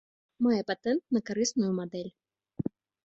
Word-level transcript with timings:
Мае 0.45 0.61
патэнт 0.69 1.03
на 1.17 1.21
карысную 1.27 1.69
мадэль. 1.81 2.11